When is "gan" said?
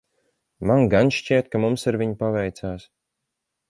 0.93-1.13